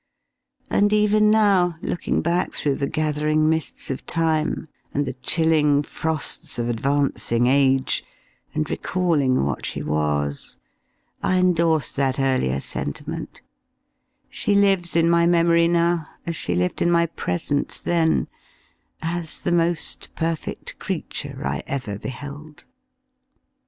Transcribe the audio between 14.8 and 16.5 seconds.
in my memory now, as